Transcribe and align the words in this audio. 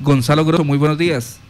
Gonzalo 0.00 0.44
Grosso, 0.44 0.64
muy 0.64 0.78
buenos 0.78 0.98
días. 0.98 1.40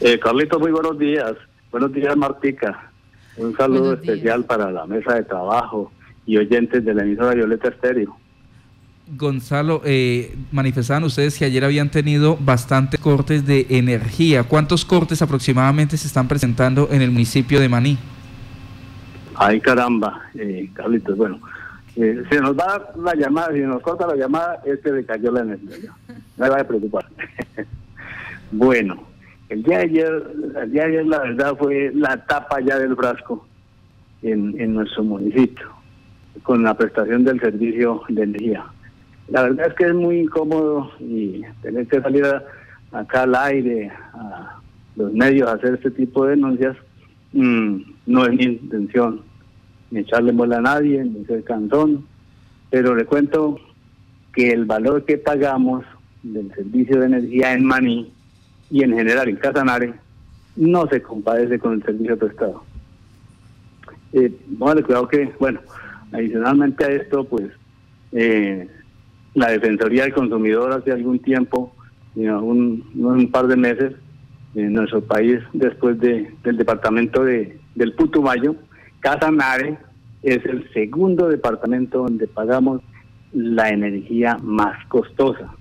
Eh, 0.00 0.18
Carlito, 0.18 0.58
muy 0.58 0.70
buenos 0.70 0.98
días. 0.98 1.32
Buenos 1.70 1.92
días, 1.92 2.16
Martica. 2.16 2.90
Un 3.36 3.56
saludo 3.56 3.94
especial 3.94 4.44
para 4.44 4.70
la 4.70 4.86
mesa 4.86 5.14
de 5.14 5.22
trabajo 5.22 5.92
y 6.26 6.36
oyentes 6.36 6.84
de 6.84 6.94
la 6.94 7.02
emisora 7.02 7.34
Violeta 7.34 7.68
Estéreo. 7.68 8.16
Gonzalo, 9.16 9.80
eh, 9.84 10.36
manifestaban 10.52 11.04
ustedes 11.04 11.38
que 11.38 11.46
ayer 11.46 11.64
habían 11.64 11.90
tenido 11.90 12.36
bastantes 12.38 13.00
cortes 13.00 13.46
de 13.46 13.66
energía. 13.70 14.42
¿Cuántos 14.44 14.84
cortes 14.84 15.22
aproximadamente 15.22 15.96
se 15.96 16.06
están 16.06 16.28
presentando 16.28 16.88
en 16.90 17.00
el 17.00 17.10
municipio 17.10 17.58
de 17.58 17.68
Maní? 17.68 17.98
Ay, 19.34 19.60
caramba, 19.60 20.20
eh, 20.34 20.68
Carlitos. 20.74 21.16
Bueno, 21.16 21.40
eh, 21.96 22.22
si 22.30 22.36
nos 22.38 22.56
va 22.56 22.92
la 23.02 23.14
llamada, 23.14 23.52
si 23.54 23.60
nos 23.60 23.80
corta 23.80 24.06
la 24.06 24.16
llamada, 24.16 24.60
es 24.66 24.80
que 24.80 24.90
le 24.90 25.04
cayó 25.04 25.30
la 25.30 25.40
energía. 25.40 25.92
No 26.38 26.44
me 26.44 26.50
vaya 26.50 26.62
a 26.62 26.66
preocupar. 26.66 27.06
bueno, 28.52 29.02
el 29.48 29.62
día 29.62 29.78
de 29.78 29.84
ayer, 29.84 30.22
el 30.62 30.72
día 30.72 30.82
de 30.82 30.88
ayer 30.88 31.06
la 31.06 31.18
verdad 31.20 31.56
fue 31.58 31.90
la 31.94 32.24
tapa 32.26 32.60
ya 32.60 32.78
del 32.78 32.96
frasco 32.96 33.46
en, 34.22 34.58
en 34.60 34.74
nuestro 34.74 35.02
municipio, 35.04 35.66
con 36.42 36.62
la 36.62 36.74
prestación 36.74 37.24
del 37.24 37.40
servicio 37.40 38.02
de 38.08 38.22
energía. 38.22 38.64
La 39.28 39.42
verdad 39.42 39.66
es 39.68 39.74
que 39.74 39.84
es 39.84 39.94
muy 39.94 40.20
incómodo 40.20 40.90
y 41.00 41.42
tener 41.60 41.86
que 41.86 42.00
salir 42.00 42.24
acá 42.92 43.22
al 43.22 43.34
aire, 43.34 43.90
a 44.14 44.58
los 44.96 45.12
medios 45.12 45.48
a 45.48 45.54
hacer 45.54 45.74
este 45.74 45.90
tipo 45.90 46.24
de 46.24 46.30
denuncias, 46.30 46.76
mm, 47.32 47.76
no 48.06 48.24
es 48.24 48.32
mi 48.32 48.44
intención, 48.44 49.22
ni 49.90 50.00
echarle 50.00 50.32
muela 50.32 50.58
a 50.58 50.62
nadie, 50.62 51.04
ni 51.04 51.24
ser 51.24 51.44
cansón, 51.44 52.06
pero 52.70 52.94
le 52.94 53.04
cuento 53.04 53.58
que 54.32 54.50
el 54.50 54.64
valor 54.64 55.04
que 55.04 55.18
pagamos 55.18 55.84
del 56.22 56.52
servicio 56.54 57.00
de 57.00 57.06
energía 57.06 57.52
en 57.52 57.64
Maní 57.64 58.12
y 58.70 58.82
en 58.82 58.94
general 58.94 59.28
en 59.28 59.36
Casanare 59.36 59.94
no 60.56 60.86
se 60.88 61.00
compadece 61.00 61.58
con 61.58 61.74
el 61.74 61.82
servicio 61.82 62.18
prestado. 62.18 62.62
Eh, 64.12 64.32
vale, 64.48 64.82
cuidado 64.82 65.08
que, 65.08 65.32
bueno, 65.38 65.60
adicionalmente 66.12 66.84
a 66.84 66.88
esto, 66.88 67.24
pues 67.24 67.46
eh, 68.12 68.68
la 69.34 69.50
Defensoría 69.50 70.02
del 70.02 70.14
Consumidor 70.14 70.72
hace 70.72 70.92
algún 70.92 71.18
tiempo, 71.20 71.74
un, 72.16 72.84
un 72.96 73.30
par 73.30 73.46
de 73.46 73.56
meses, 73.56 73.94
en 74.54 74.72
nuestro 74.72 75.02
país, 75.02 75.40
después 75.52 75.98
de, 76.00 76.32
del 76.42 76.56
departamento 76.56 77.24
de, 77.24 77.58
del 77.74 77.92
Putumayo, 77.92 78.56
Casanare 79.00 79.78
es 80.22 80.44
el 80.46 80.68
segundo 80.72 81.28
departamento 81.28 81.98
donde 81.98 82.26
pagamos 82.26 82.82
la 83.32 83.68
energía 83.68 84.38
más 84.42 84.84
costosa. 84.86 85.54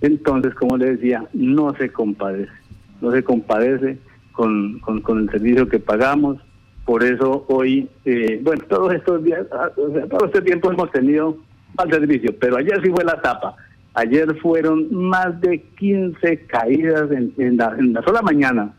Entonces, 0.00 0.54
como 0.54 0.76
le 0.76 0.96
decía, 0.96 1.24
no 1.32 1.74
se 1.76 1.90
compadece, 1.90 2.52
no 3.00 3.10
se 3.12 3.22
compadece 3.22 3.98
con, 4.32 4.78
con, 4.80 5.18
el 5.20 5.30
servicio 5.30 5.68
que 5.68 5.78
pagamos. 5.78 6.38
Por 6.84 7.02
eso 7.02 7.44
hoy, 7.48 7.88
eh, 8.04 8.40
bueno, 8.42 8.62
todos 8.68 8.94
estos 8.94 9.24
días, 9.24 9.46
ah, 9.52 9.70
todo 9.74 10.26
este 10.26 10.42
tiempo 10.42 10.70
hemos 10.70 10.90
tenido 10.92 11.38
al 11.78 11.90
servicio, 11.90 12.34
pero 12.38 12.58
ayer 12.58 12.80
sí 12.82 12.90
fue 12.90 13.04
la 13.04 13.20
tapa. 13.20 13.56
Ayer 13.94 14.36
fueron 14.40 14.94
más 14.94 15.40
de 15.40 15.62
15 15.78 16.46
caídas 16.46 17.10
en, 17.10 17.32
en 17.38 17.56
la 17.56 18.02
sola 18.04 18.20
mañana, 18.20 18.74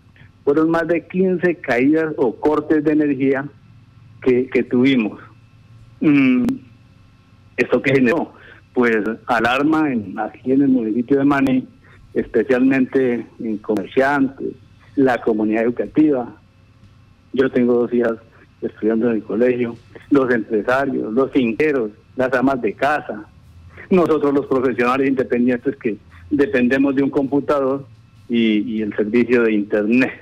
fueron 0.45 0.69
más 0.69 0.87
de 0.87 1.05
15 1.07 1.55
caídas 1.55 2.13
o 2.17 2.35
cortes 2.35 2.83
de 2.83 2.91
energía 2.91 3.45
que, 4.21 4.47
que 4.47 4.63
tuvimos. 4.63 5.19
Mm, 5.99 6.45
¿Esto 7.57 7.81
qué 7.81 7.95
generó? 7.95 8.36
Pues 8.77 8.97
alarma 9.25 9.87
aquí 10.17 10.51
en 10.51 10.61
el 10.61 10.67
municipio 10.67 11.17
de 11.17 11.25
Maní, 11.25 11.67
especialmente 12.13 13.25
en 13.39 13.57
comerciantes, 13.57 14.49
la 14.95 15.19
comunidad 15.19 15.63
educativa. 15.63 16.31
Yo 17.33 17.49
tengo 17.49 17.73
dos 17.73 17.91
hijas 17.91 18.19
estudiando 18.61 19.09
en 19.09 19.15
el 19.15 19.23
colegio, 19.23 19.75
los 20.11 20.31
empresarios, 20.31 21.11
los 21.11 21.31
finqueros, 21.31 21.89
las 22.17 22.31
amas 22.33 22.61
de 22.61 22.73
casa, 22.73 23.25
nosotros 23.89 24.31
los 24.31 24.45
profesionales 24.45 25.09
independientes 25.09 25.75
que 25.77 25.97
dependemos 26.29 26.93
de 26.93 27.01
un 27.01 27.09
computador 27.09 27.83
y, 28.29 28.83
el 28.83 28.95
servicio 28.95 29.41
de 29.41 29.53
Internet. 29.53 30.21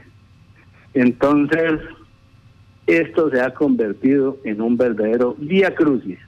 Entonces, 0.93 1.81
esto 2.87 3.29
se 3.31 3.41
ha 3.41 3.53
convertido 3.53 4.37
en 4.45 4.61
un 4.61 4.77
verdadero 4.77 5.35
vía 5.39 5.75
crucis. 5.75 6.19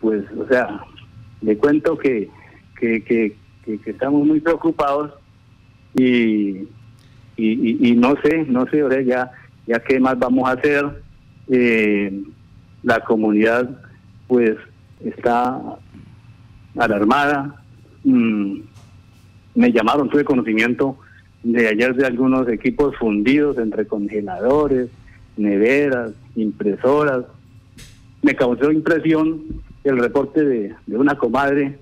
Pues, 0.00 0.24
o 0.36 0.48
sea, 0.48 0.80
le 1.42 1.56
cuento 1.56 1.96
que, 1.98 2.28
que, 2.78 3.02
que, 3.02 3.36
estamos 3.86 4.26
muy 4.26 4.40
preocupados 4.40 5.12
y, 5.94 6.68
y, 7.36 7.94
no 7.96 8.14
sé, 8.22 8.44
no 8.46 8.66
sé, 8.68 8.80
ahora 8.80 9.00
ya, 9.02 9.30
ya 9.66 9.80
qué 9.80 10.00
más 10.00 10.18
vamos 10.18 10.48
a 10.48 10.52
hacer. 10.52 11.02
Eh, 11.48 12.22
la 12.82 13.00
comunidad 13.00 13.68
pues 14.28 14.56
está 15.04 15.60
alarmada. 16.76 17.62
Mm, 18.04 18.60
me 19.54 19.72
llamaron, 19.72 20.08
tuve 20.08 20.24
conocimiento 20.24 20.98
de 21.42 21.68
ayer 21.68 21.94
de 21.94 22.06
algunos 22.06 22.48
equipos 22.48 22.96
fundidos 22.96 23.58
entre 23.58 23.86
congeladores, 23.86 24.90
neveras, 25.36 26.12
impresoras. 26.36 27.24
Me 28.22 28.34
causó 28.34 28.70
impresión 28.70 29.42
el 29.84 29.98
reporte 29.98 30.44
de, 30.44 30.74
una 30.88 31.16
comadre 31.16 31.78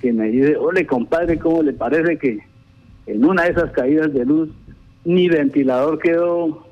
que 0.00 0.12
me 0.12 0.28
dice, 0.28 0.56
ole 0.56 0.86
compadre, 0.86 1.38
¿cómo 1.38 1.62
le 1.62 1.72
parece 1.72 2.18
que 2.18 2.38
en 3.06 3.24
una 3.24 3.44
de 3.44 3.50
esas 3.50 3.70
caídas 3.72 4.12
de 4.12 4.24
luz 4.24 4.50
mi 5.04 5.28
ventilador 5.28 5.98
quedó 5.98 6.66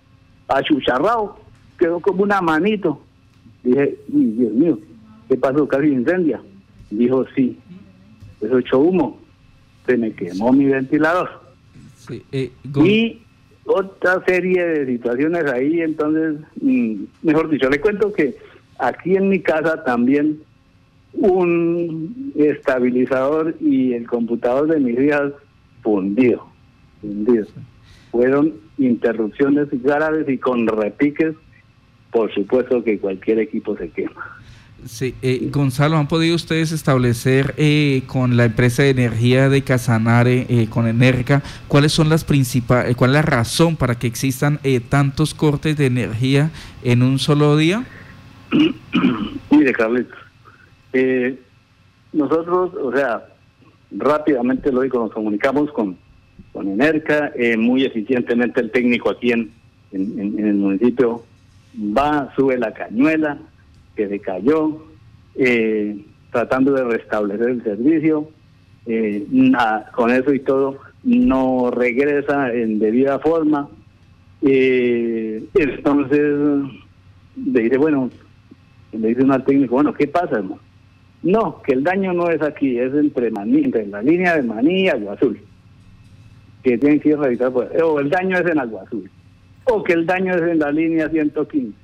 achucharrado, 0.48 1.36
quedó 1.78 2.00
como 2.00 2.22
una 2.22 2.40
manito? 2.40 3.00
Dije, 3.62 3.96
Dios 4.08 4.52
mío, 4.52 4.78
¿qué 5.28 5.36
pasó? 5.36 5.66
¿Casi 5.68 5.88
incendia? 5.88 6.40
Dijo, 6.90 7.24
sí. 7.34 7.58
Eso 8.40 8.58
echó 8.58 8.80
humo. 8.80 9.20
Se 9.86 9.96
me 9.96 10.12
quemó 10.12 10.52
mi 10.52 10.66
ventilador. 10.66 11.42
Eh, 12.32 12.50
y 12.84 13.22
otra 13.64 14.22
serie 14.26 14.64
de 14.64 14.86
situaciones 14.86 15.44
ahí, 15.44 15.80
entonces, 15.80 16.40
mm, 16.60 17.04
mejor 17.22 17.48
dicho, 17.48 17.70
le 17.70 17.80
cuento 17.80 18.12
que 18.12 18.36
aquí 18.78 19.16
en 19.16 19.28
mi 19.28 19.40
casa 19.40 19.84
también 19.84 20.40
un 21.14 22.32
estabilizador 22.36 23.54
y 23.60 23.92
el 23.92 24.06
computador 24.06 24.68
de 24.68 24.80
mis 24.80 24.98
hijas 24.98 25.32
fundido, 25.82 26.46
fundido. 27.00 27.46
Fueron 28.10 28.54
interrupciones 28.78 29.68
graves 29.82 30.28
y 30.28 30.38
con 30.38 30.66
repiques, 30.66 31.34
por 32.10 32.32
supuesto 32.32 32.82
que 32.84 32.98
cualquier 32.98 33.38
equipo 33.38 33.76
se 33.76 33.88
quema. 33.90 34.38
Sí, 34.84 35.14
eh, 35.22 35.48
Gonzalo, 35.52 35.96
¿han 35.96 36.08
podido 36.08 36.34
ustedes 36.34 36.72
establecer 36.72 37.54
eh, 37.56 38.02
con 38.06 38.36
la 38.36 38.46
empresa 38.46 38.82
de 38.82 38.90
energía 38.90 39.48
de 39.48 39.62
Casanare, 39.62 40.46
eh, 40.48 40.66
con 40.68 40.88
Enerca, 40.88 41.40
cuáles 41.68 41.92
son 41.92 42.08
las 42.08 42.24
principales, 42.24 42.96
cuál 42.96 43.10
es 43.10 43.14
la 43.14 43.22
razón 43.22 43.76
para 43.76 43.94
que 43.94 44.08
existan 44.08 44.58
tantos 44.88 45.34
cortes 45.34 45.76
de 45.76 45.86
energía 45.86 46.50
en 46.82 47.02
un 47.02 47.20
solo 47.20 47.56
día? 47.56 47.84
Mire, 49.50 49.72
Carlitos, 49.72 50.18
nosotros, 52.12 52.74
o 52.74 52.92
sea, 52.92 53.26
rápidamente 53.90 54.72
lo 54.72 54.82
digo, 54.82 55.00
nos 55.00 55.12
comunicamos 55.12 55.70
con, 55.72 55.96
con 56.52 56.68
Enerca, 56.68 57.32
muy 57.58 57.84
eficientemente 57.84 58.60
el 58.60 58.70
técnico 58.70 59.10
aquí 59.10 59.32
en, 59.32 59.50
en 59.92 60.38
el 60.38 60.54
municipio 60.54 61.24
va, 61.76 62.32
sube 62.36 62.58
la 62.58 62.72
cañuela, 62.72 63.38
que 63.96 64.06
decayó, 64.06 64.82
eh, 65.34 66.04
tratando 66.30 66.72
de 66.72 66.84
restablecer 66.84 67.48
el 67.48 67.62
servicio. 67.62 68.28
Eh, 68.86 69.26
con 69.92 70.10
eso 70.10 70.32
y 70.32 70.40
todo, 70.40 70.78
no 71.04 71.70
regresa 71.70 72.52
en 72.52 72.78
debida 72.78 73.18
forma. 73.20 73.68
Eh, 74.42 75.44
entonces, 75.54 76.68
le 77.36 77.60
dice, 77.60 77.78
bueno, 77.78 78.10
le 78.92 79.08
dice 79.08 79.22
uno 79.22 79.34
al 79.34 79.44
técnico, 79.44 79.76
bueno, 79.76 79.94
¿qué 79.94 80.08
pasa, 80.08 80.38
hermano? 80.38 80.60
No, 81.22 81.62
que 81.62 81.72
el 81.72 81.84
daño 81.84 82.12
no 82.12 82.30
es 82.30 82.42
aquí, 82.42 82.78
es 82.78 82.92
entre, 82.94 83.30
Maní, 83.30 83.64
entre 83.64 83.86
la 83.86 84.02
línea 84.02 84.36
de 84.36 84.42
Maní 84.42 84.82
y 84.82 84.88
Agua 84.88 85.14
Azul. 85.14 85.40
Que 86.62 86.78
tienen 86.78 87.00
que 87.00 87.10
ir 87.10 87.18
revisar, 87.18 87.52
pues, 87.52 87.68
o 87.80 88.00
el 88.00 88.10
daño 88.10 88.38
es 88.38 88.46
en 88.46 88.58
Agua 88.58 88.82
Azul, 88.82 89.10
o 89.64 89.82
que 89.82 89.92
el 89.92 90.06
daño 90.06 90.34
es 90.34 90.42
en 90.42 90.58
la 90.58 90.72
línea 90.72 91.08
115 91.08 91.82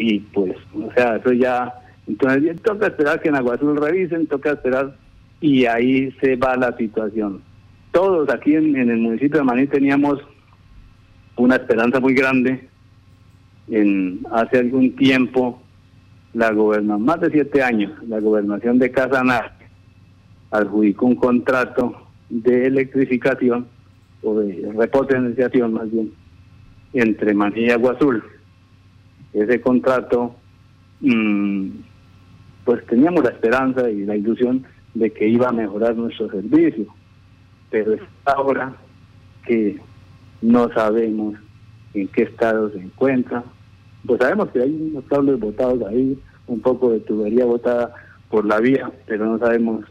y 0.00 0.20
pues, 0.20 0.54
o 0.74 0.92
sea, 0.92 1.16
eso 1.16 1.32
ya, 1.32 1.74
entonces 2.06 2.62
toca 2.62 2.86
esperar 2.86 3.20
que 3.20 3.30
en 3.30 3.34
Azul 3.34 3.76
revisen, 3.76 4.28
toca 4.28 4.52
esperar 4.52 4.96
y 5.40 5.66
ahí 5.66 6.12
se 6.20 6.36
va 6.36 6.56
la 6.56 6.76
situación. 6.76 7.42
Todos 7.90 8.30
aquí 8.30 8.54
en, 8.54 8.76
el 8.76 8.98
municipio 8.98 9.38
de 9.38 9.44
Maní 9.44 9.66
teníamos 9.66 10.20
una 11.36 11.56
esperanza 11.56 11.98
muy 11.98 12.14
grande. 12.14 12.68
En 13.68 14.20
hace 14.30 14.58
algún 14.58 14.94
tiempo, 14.94 15.60
la 16.38 16.52
gobernación, 16.52 17.04
más 17.04 17.20
de 17.20 17.30
siete 17.30 17.64
años, 17.64 17.92
la 18.06 18.20
gobernación 18.20 18.78
de 18.78 18.92
Casanar 18.92 19.58
adjudicó 20.52 21.06
un 21.06 21.16
contrato 21.16 22.06
de 22.30 22.66
electrificación 22.66 23.66
o 24.22 24.38
de 24.38 24.70
repotenciación 24.72 25.72
más 25.72 25.90
bien 25.90 26.12
entre 26.92 27.34
Maní 27.34 27.62
y 27.62 27.70
Agua 27.70 27.94
Azul. 27.94 28.22
Ese 29.32 29.60
contrato, 29.60 30.36
mm, 31.00 31.70
pues 32.64 32.86
teníamos 32.86 33.24
la 33.24 33.30
esperanza 33.30 33.90
y 33.90 34.04
la 34.04 34.14
ilusión 34.14 34.64
de 34.94 35.10
que 35.10 35.26
iba 35.28 35.48
a 35.48 35.52
mejorar 35.52 35.96
nuestro 35.96 36.30
servicio, 36.30 36.86
pero 37.68 37.94
es 37.94 38.00
ahora 38.24 38.76
que 39.44 39.80
no 40.40 40.72
sabemos 40.72 41.34
en 41.94 42.06
qué 42.08 42.22
estado 42.22 42.70
se 42.70 42.78
encuentra. 42.78 43.42
Pues 44.06 44.20
sabemos 44.20 44.50
que 44.50 44.62
hay 44.62 44.70
unos 44.70 45.04
cables 45.06 45.40
botados 45.40 45.82
ahí, 45.88 46.16
un 46.48 46.60
poco 46.60 46.90
de 46.90 47.00
tubería 47.00 47.44
botada 47.44 47.94
por 48.30 48.44
la 48.44 48.58
vía, 48.58 48.90
pero 49.06 49.26
no 49.26 49.38
sabemos 49.38 49.84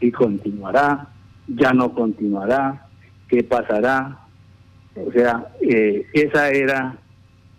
si 0.00 0.10
continuará, 0.10 1.08
ya 1.48 1.72
no 1.72 1.92
continuará, 1.94 2.86
qué 3.28 3.42
pasará. 3.42 4.18
O 4.94 5.10
sea, 5.12 5.48
eh, 5.60 6.06
esa 6.12 6.50
era, 6.50 6.96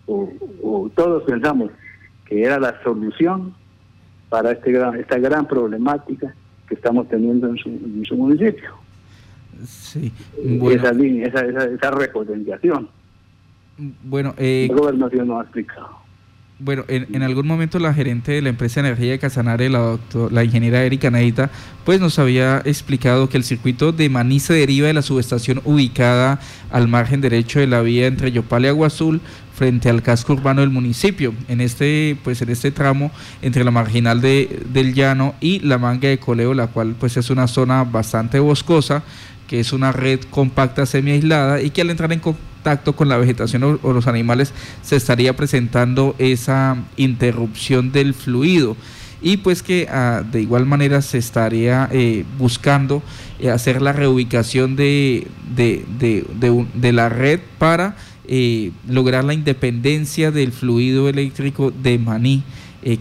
o, 0.06 0.90
todos 0.94 1.24
pensamos 1.24 1.70
que 2.26 2.42
era 2.42 2.58
la 2.58 2.80
solución 2.82 3.54
para 4.28 4.52
este 4.52 4.72
gran, 4.72 4.98
esta 4.98 5.18
gran 5.18 5.46
problemática 5.46 6.34
que 6.68 6.74
estamos 6.74 7.08
teniendo 7.08 7.48
en 7.48 7.56
su, 8.06 8.16
municipio. 8.16 8.70
Sí, 9.64 10.12
esa 10.70 10.92
línea, 10.92 11.28
esa, 11.28 11.40
esa, 11.44 11.64
esa 11.64 11.90
repotenciación. 11.90 12.88
Bueno, 14.02 14.34
eh, 14.38 14.66
la 14.68 14.76
gobernación 14.76 15.28
no 15.28 15.40
ha 15.40 15.42
explicado. 15.42 16.03
Bueno, 16.60 16.84
en, 16.86 17.22
algún 17.24 17.48
momento 17.48 17.80
la 17.80 17.92
gerente 17.92 18.30
de 18.30 18.40
la 18.40 18.48
empresa 18.48 18.80
de 18.80 18.88
energía 18.88 19.10
de 19.10 19.18
Casanare, 19.18 19.68
la, 19.68 19.80
doctor, 19.80 20.32
la 20.32 20.44
ingeniera 20.44 20.84
Erika 20.84 21.10
Neita, 21.10 21.50
pues 21.84 21.98
nos 21.98 22.20
había 22.20 22.62
explicado 22.64 23.28
que 23.28 23.36
el 23.36 23.42
circuito 23.42 23.90
de 23.90 24.08
Maní 24.08 24.38
se 24.38 24.54
deriva 24.54 24.86
de 24.86 24.94
la 24.94 25.02
subestación 25.02 25.60
ubicada 25.64 26.38
al 26.70 26.86
margen 26.86 27.20
derecho 27.20 27.58
de 27.58 27.66
la 27.66 27.82
vía 27.82 28.06
entre 28.06 28.30
Yopal 28.30 28.64
y 28.64 28.68
Agua 28.68 28.86
Azul 28.86 29.20
frente 29.52 29.90
al 29.90 30.02
casco 30.02 30.32
urbano 30.34 30.60
del 30.60 30.70
municipio. 30.70 31.34
En 31.48 31.60
este, 31.60 32.16
pues 32.22 32.40
en 32.40 32.50
este 32.50 32.70
tramo 32.70 33.10
entre 33.42 33.64
la 33.64 33.72
marginal 33.72 34.20
de, 34.20 34.62
del 34.72 34.94
llano 34.94 35.34
y 35.40 35.58
la 35.58 35.78
manga 35.78 36.08
de 36.08 36.18
coleo, 36.18 36.54
la 36.54 36.68
cual 36.68 36.94
pues 36.98 37.16
es 37.16 37.30
una 37.30 37.48
zona 37.48 37.82
bastante 37.82 38.38
boscosa, 38.38 39.02
que 39.48 39.58
es 39.58 39.72
una 39.72 39.90
red 39.90 40.20
compacta 40.30 40.86
semi 40.86 41.10
aislada 41.10 41.60
y 41.60 41.70
que 41.70 41.80
al 41.80 41.90
entrar 41.90 42.12
en 42.12 42.20
contacto 42.64 42.96
con 42.96 43.10
la 43.10 43.18
vegetación 43.18 43.78
o, 43.82 43.92
los 43.92 44.06
animales 44.06 44.54
se 44.82 44.96
estaría 44.96 45.36
presentando 45.36 46.14
esa 46.18 46.78
interrupción 46.96 47.92
del 47.92 48.14
fluido 48.14 48.74
y 49.20 49.36
pues 49.36 49.62
que 49.62 49.86
ah, 49.90 50.22
de 50.32 50.40
igual 50.40 50.64
manera 50.64 51.02
se 51.02 51.18
estaría 51.18 51.90
eh, 51.92 52.24
buscando 52.38 53.02
eh, 53.38 53.50
hacer 53.50 53.82
la 53.82 53.92
reubicación 53.92 54.76
de, 54.76 55.26
de, 55.54 56.92
la 56.92 57.10
red 57.10 57.40
para 57.58 57.96
eh, 58.26 58.70
lograr 58.88 59.24
la 59.24 59.34
independencia 59.34 60.30
del 60.30 60.50
fluido 60.50 61.10
eléctrico 61.10 61.70
de 61.70 61.98
Maní. 61.98 62.42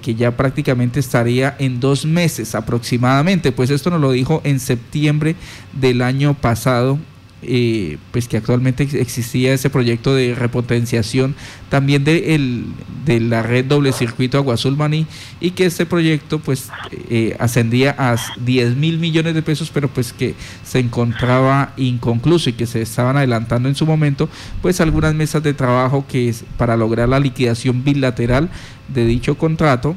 que 0.02 0.16
ya 0.16 0.32
prácticamente 0.36 1.00
estaría 1.00 1.56
en 1.58 1.80
dos 1.80 2.06
meses 2.06 2.54
aproximadamente, 2.54 3.54
pues 3.54 3.70
esto 3.70 3.90
nos 3.90 4.02
lo 4.02 4.12
dijo 4.12 4.42
en 4.44 4.60
septiembre 4.60 5.36
del 5.74 6.02
año 6.02 6.34
pasado 6.34 7.00
eh, 7.46 7.98
pues 8.12 8.28
que 8.28 8.38
actualmente 8.38 8.84
existía 8.84 9.54
ese 9.54 9.70
proyecto 9.70 10.14
de 10.16 10.36
repotenciación 10.36 11.36
también 11.70 12.04
de, 12.04 12.36
el, 12.36 12.66
de 13.06 13.20
la 13.20 13.44
red 13.44 13.66
doble 13.66 13.92
circuito 13.92 14.38
Agua 14.38 14.56
Azul 14.56 14.78
Maní 14.78 15.08
y 15.40 15.52
que 15.52 15.66
este 15.66 15.86
proyecto 15.86 16.40
pues 16.40 16.70
eh, 17.10 17.36
ascendía 17.40 17.96
a 17.98 18.16
10 18.44 18.76
mil 18.76 19.00
millones 19.00 19.34
de 19.34 19.42
pesos 19.42 19.72
pero 19.74 19.88
pues 19.88 20.14
que 20.14 20.36
se 20.64 20.80
encontraba 20.80 21.74
inconcluso 21.78 22.50
y 22.50 22.54
que 22.54 22.66
se 22.66 22.82
estaban 22.82 23.18
adelantando 23.18 23.70
en 23.70 23.76
su 23.76 23.86
momento 23.86 24.30
pues 24.62 24.82
algunas 24.82 25.14
mesas 25.16 25.44
de 25.44 25.54
trabajo 25.54 26.06
que 26.08 26.30
es 26.30 26.44
para 26.58 26.78
lograr 26.78 27.10
la 27.10 27.20
liquidación 27.20 27.84
bilateral 27.84 28.50
de 28.88 29.06
dicho 29.06 29.38
contrato 29.38 29.96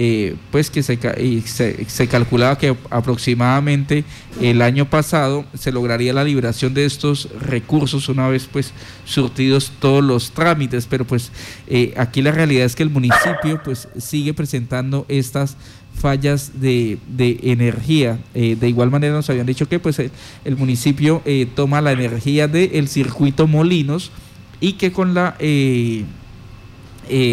eh, 0.00 0.36
pues 0.52 0.70
que 0.70 0.84
se, 0.84 0.96
se, 1.44 2.06
calculaba 2.06 2.56
que 2.56 2.76
aproximadamente 2.88 4.04
el 4.40 4.62
año 4.62 4.88
pasado 4.88 5.44
se 5.54 5.72
lograría 5.72 6.12
la 6.12 6.22
liberación 6.22 6.72
de 6.72 6.84
estos 6.84 7.28
recursos 7.40 8.08
una 8.08 8.28
vez 8.28 8.46
pues 8.46 8.72
surtidos 9.04 9.72
todos 9.80 10.04
los 10.04 10.30
trámites, 10.30 10.86
pero 10.86 11.04
pues 11.04 11.32
eh, 11.66 11.94
aquí 11.96 12.22
la 12.22 12.30
realidad 12.30 12.64
es 12.64 12.76
que 12.76 12.84
el 12.84 12.90
municipio 12.90 13.60
pues 13.64 13.88
sigue 13.98 14.34
presentando 14.34 15.04
estas 15.08 15.56
fallas 16.00 16.52
de, 16.60 17.00
energía. 17.42 18.20
Eh, 18.36 18.54
de 18.54 18.68
igual 18.68 18.92
manera 18.92 19.14
nos 19.14 19.28
habían 19.30 19.46
dicho 19.46 19.68
que 19.68 19.80
pues 19.80 19.98
el, 19.98 20.56
municipio 20.56 21.24
toma 21.56 21.80
la 21.80 21.90
energía 21.90 22.46
del 22.46 22.86
circuito 22.86 23.48
Molinos 23.48 24.12
y 24.60 24.74
que 24.74 24.92
con 24.92 25.14
la 25.14 25.36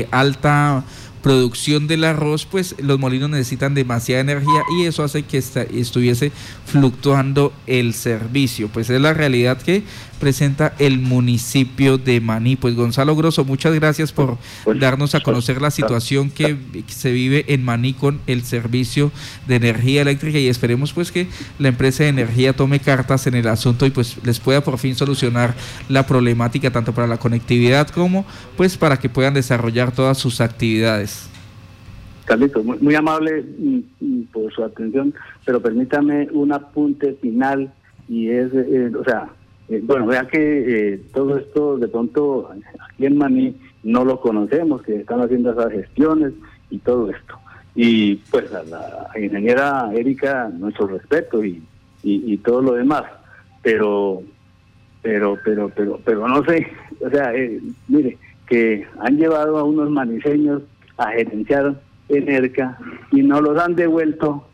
alta 0.09 0.83
producción 1.25 1.87
del 1.87 2.03
arroz, 2.03 2.45
pues 2.45 2.75
los 2.77 2.99
molinos 2.99 3.31
necesitan 3.31 3.73
demasiada 3.73 4.21
energía 4.21 4.61
y 4.77 4.83
eso 4.83 5.03
hace 5.03 5.23
que 5.23 5.39
estuviese 5.39 6.31
fluctuando 6.67 7.51
el 7.65 7.95
servicio. 7.95 8.67
Pues 8.67 8.91
es 8.91 9.01
la 9.01 9.11
realidad 9.11 9.59
que 9.59 9.81
presenta 10.19 10.73
el 10.79 10.99
municipio 10.99 11.97
de 11.97 12.21
Maní. 12.21 12.55
Pues 12.55 12.75
Gonzalo 12.75 13.15
Grosso, 13.15 13.43
muchas 13.43 13.73
gracias 13.73 14.11
por 14.11 14.37
pues, 14.63 14.79
darnos 14.79 15.15
a 15.15 15.21
conocer 15.21 15.61
la 15.61 15.71
situación 15.71 16.29
que 16.29 16.57
se 16.87 17.11
vive 17.11 17.45
en 17.47 17.63
Maní 17.63 17.93
con 17.93 18.21
el 18.27 18.43
servicio 18.43 19.11
de 19.47 19.55
energía 19.55 20.03
eléctrica 20.03 20.37
y 20.37 20.47
esperemos 20.47 20.93
pues 20.93 21.11
que 21.11 21.27
la 21.59 21.69
empresa 21.69 22.03
de 22.03 22.09
energía 22.09 22.53
tome 22.53 22.79
cartas 22.79 23.27
en 23.27 23.35
el 23.35 23.47
asunto 23.47 23.85
y 23.85 23.89
pues 23.89 24.17
les 24.23 24.39
pueda 24.39 24.61
por 24.63 24.77
fin 24.77 24.95
solucionar 24.95 25.55
la 25.89 26.05
problemática 26.05 26.71
tanto 26.71 26.93
para 26.93 27.07
la 27.07 27.17
conectividad 27.17 27.87
como 27.89 28.25
pues 28.57 28.77
para 28.77 28.99
que 28.99 29.09
puedan 29.09 29.33
desarrollar 29.33 29.91
todas 29.91 30.17
sus 30.17 30.39
actividades. 30.41 31.14
Carlitos, 32.25 32.65
muy, 32.65 32.95
amable 32.95 33.43
mm, 33.43 33.79
mm, 34.01 34.23
por 34.33 34.51
su 34.51 34.63
atención, 34.63 35.13
pero 35.45 35.61
permítame 35.61 36.27
un 36.31 36.51
apunte 36.51 37.13
final 37.21 37.71
y 38.09 38.29
es, 38.29 38.51
eh, 38.53 38.91
o 38.99 39.03
sea, 39.03 39.29
eh, 39.67 39.81
bueno, 39.83 40.05
vea 40.05 40.27
que 40.27 40.93
eh, 40.93 41.01
todo 41.13 41.37
esto 41.37 41.77
de 41.77 41.87
pronto 41.87 42.51
aquí 42.89 43.05
en 43.05 43.17
Maní 43.17 43.55
no 43.83 44.05
lo 44.05 44.19
conocemos, 44.21 44.81
que 44.83 44.97
están 44.97 45.21
haciendo 45.21 45.51
esas 45.51 45.71
gestiones 45.71 46.33
y 46.69 46.77
todo 46.79 47.09
esto. 47.09 47.39
Y 47.75 48.15
pues 48.31 48.51
a 48.53 48.63
la 48.63 49.09
ingeniera 49.19 49.91
Erika, 49.93 50.49
nuestro 50.49 50.87
respeto 50.87 51.43
y, 51.43 51.63
y, 52.03 52.37
todo 52.37 52.61
lo 52.61 52.73
demás. 52.73 53.03
Pero, 53.63 54.21
pero, 55.01 55.37
pero, 55.43 55.69
pero, 55.75 55.99
pero 56.05 56.27
no 56.27 56.43
sé, 56.45 56.67
o 57.01 57.09
sea, 57.09 57.33
eh, 57.33 57.59
mire, 57.87 58.17
que 58.47 58.87
han 58.99 59.17
llevado 59.17 59.57
a 59.57 59.63
unos 59.63 59.89
maniseños 59.89 60.61
a 60.97 61.11
gerenciar 61.11 61.81
Enerca 62.09 62.77
y 63.11 63.23
no 63.23 63.41
los 63.41 63.59
han 63.59 63.75
devuelto 63.75 64.47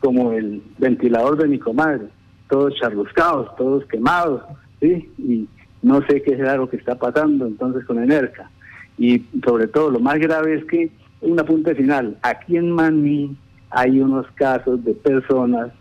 como 0.00 0.32
el 0.32 0.62
ventilador 0.78 1.36
de 1.38 1.48
mi 1.48 1.58
comadre 1.58 2.08
todos 2.48 2.74
charruscados, 2.76 3.54
todos 3.56 3.84
quemados, 3.86 4.42
¿sí? 4.80 5.10
Y 5.18 5.48
no 5.82 6.04
sé 6.06 6.22
qué 6.22 6.36
será 6.36 6.56
lo 6.56 6.68
que 6.68 6.76
está 6.76 6.94
pasando 6.96 7.46
entonces 7.46 7.84
con 7.84 8.02
Enerca. 8.02 8.50
Y 8.98 9.24
sobre 9.44 9.66
todo, 9.66 9.90
lo 9.90 10.00
más 10.00 10.18
grave 10.18 10.54
es 10.54 10.64
que, 10.66 10.90
un 11.20 11.40
apunte 11.40 11.74
final, 11.74 12.16
aquí 12.22 12.56
en 12.56 12.70
Maní 12.70 13.36
hay 13.70 13.98
unos 14.00 14.26
casos 14.32 14.84
de 14.84 14.92
personas 14.94 15.72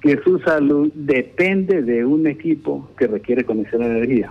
que 0.00 0.18
su 0.22 0.38
salud 0.38 0.90
depende 0.94 1.82
de 1.82 2.04
un 2.04 2.26
equipo 2.26 2.88
que 2.96 3.06
requiere 3.08 3.44
conexión 3.44 3.82
de 3.82 3.88
energía. 3.88 4.30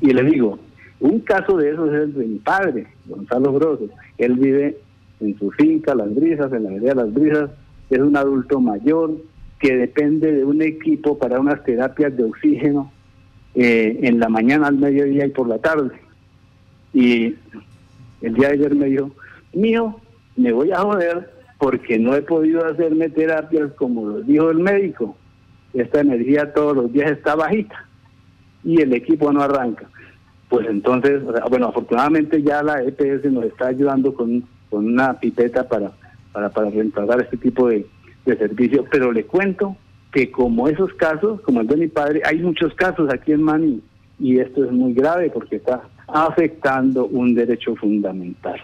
Y 0.00 0.12
le 0.12 0.22
digo, 0.22 0.58
un 1.00 1.20
caso 1.20 1.56
de 1.56 1.70
esos 1.70 1.88
es 1.88 2.02
el 2.02 2.14
de 2.14 2.24
mi 2.24 2.38
padre, 2.38 2.86
Gonzalo 3.06 3.52
Grosso. 3.52 3.88
Él 4.16 4.34
vive 4.34 4.78
en 5.20 5.38
su 5.38 5.50
finca, 5.52 5.94
Las 5.94 6.14
Brisas, 6.14 6.52
en 6.52 6.64
la 6.64 6.70
de 6.70 6.94
Las 6.94 7.12
Brisas, 7.12 7.50
es 7.90 7.98
un 7.98 8.16
adulto 8.16 8.60
mayor, 8.60 9.12
que 9.58 9.76
depende 9.76 10.32
de 10.32 10.44
un 10.44 10.60
equipo 10.62 11.16
para 11.18 11.40
unas 11.40 11.62
terapias 11.64 12.14
de 12.16 12.24
oxígeno 12.24 12.92
eh, 13.54 13.98
en 14.02 14.20
la 14.20 14.28
mañana, 14.28 14.66
al 14.66 14.76
mediodía 14.76 15.26
y 15.26 15.30
por 15.30 15.48
la 15.48 15.58
tarde. 15.58 15.92
Y 16.92 17.34
el 18.20 18.34
día 18.34 18.48
de 18.48 18.54
ayer 18.54 18.74
me 18.74 18.86
dijo, 18.86 19.10
mío, 19.52 20.00
me 20.36 20.52
voy 20.52 20.70
a 20.72 20.80
joder 20.80 21.30
porque 21.58 21.98
no 21.98 22.14
he 22.14 22.22
podido 22.22 22.64
hacerme 22.66 23.08
terapias 23.08 23.72
como 23.72 24.06
lo 24.06 24.20
dijo 24.20 24.50
el 24.50 24.58
médico. 24.58 25.16
Esta 25.72 26.00
energía 26.00 26.52
todos 26.52 26.76
los 26.76 26.92
días 26.92 27.12
está 27.12 27.34
bajita 27.34 27.86
y 28.64 28.80
el 28.80 28.92
equipo 28.92 29.32
no 29.32 29.42
arranca. 29.42 29.88
Pues 30.48 30.66
entonces, 30.68 31.22
bueno, 31.48 31.68
afortunadamente 31.68 32.42
ya 32.42 32.62
la 32.62 32.82
EPS 32.82 33.24
nos 33.32 33.46
está 33.46 33.68
ayudando 33.68 34.14
con, 34.14 34.44
con 34.74 34.86
una 34.86 35.20
pipeta 35.20 35.68
para, 35.68 35.92
para, 36.32 36.48
para 36.50 36.68
reemplazar 36.68 37.20
este 37.20 37.36
tipo 37.36 37.68
de, 37.68 37.86
de 38.26 38.36
servicio, 38.36 38.84
pero 38.90 39.12
le 39.12 39.24
cuento 39.24 39.76
que 40.12 40.32
como 40.32 40.66
esos 40.68 40.92
casos, 40.94 41.40
como 41.42 41.60
el 41.60 41.68
de 41.68 41.76
mi 41.76 41.86
padre, 41.86 42.22
hay 42.24 42.40
muchos 42.40 42.74
casos 42.74 43.08
aquí 43.12 43.30
en 43.30 43.42
Mani 43.42 43.80
y 44.18 44.40
esto 44.40 44.64
es 44.64 44.72
muy 44.72 44.92
grave 44.92 45.30
porque 45.30 45.56
está 45.56 45.82
afectando 46.08 47.06
un 47.06 47.36
derecho 47.36 47.76
fundamental. 47.76 48.60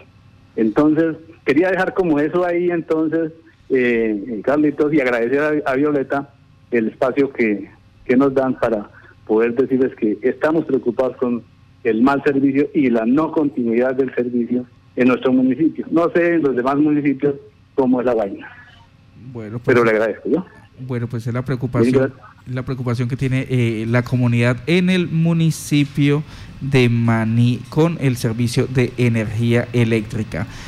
Entonces, 0.57 1.15
quería 1.45 1.71
dejar 1.71 1.93
como 1.93 2.19
eso 2.19 2.45
ahí 2.45 2.69
entonces, 2.69 3.31
eh, 3.69 4.41
Carlitos, 4.43 4.93
y 4.93 4.99
agradecer 4.99 5.63
a, 5.65 5.75
Violeta 5.75 6.29
el 6.71 6.89
espacio 6.89 7.31
que, 7.31 7.69
que 8.03 8.17
nos 8.17 8.33
dan 8.33 8.59
para 8.59 8.89
poder 9.25 9.55
decirles 9.55 9.95
que 9.95 10.17
estamos 10.23 10.65
preocupados 10.65 11.15
con 11.15 11.41
el 11.85 12.01
mal 12.01 12.21
servicio 12.23 12.67
y 12.73 12.89
la 12.89 13.05
no 13.05 13.31
continuidad 13.31 13.95
del 13.95 14.13
servicio 14.13 14.65
en 14.95 15.07
nuestro 15.07 15.31
municipio. 15.31 15.85
No 15.91 16.09
sé 16.11 16.35
en 16.35 16.43
los 16.43 16.55
demás 16.55 16.77
municipios 16.77 17.35
cómo 17.75 17.99
es 17.99 18.05
la 18.05 18.13
vaina. 18.13 18.49
Bueno, 19.31 19.59
pues, 19.59 19.75
pero 19.75 19.83
le 19.83 19.91
agradezco 19.91 20.29
yo. 20.29 20.45
Bueno, 20.79 21.07
pues 21.07 21.27
es 21.27 21.33
la 21.33 21.43
preocupación, 21.43 22.13
la 22.47 22.63
preocupación 22.63 23.07
que 23.07 23.15
tiene 23.15 23.45
eh, 23.49 23.85
la 23.87 24.03
comunidad 24.03 24.57
en 24.65 24.89
el 24.89 25.07
municipio 25.07 26.23
de 26.59 26.89
Maní 26.89 27.59
con 27.69 27.97
el 28.01 28.17
servicio 28.17 28.67
de 28.67 28.91
energía 28.97 29.67
eléctrica. 29.73 30.47